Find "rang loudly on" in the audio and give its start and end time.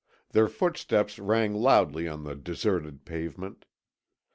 1.19-2.23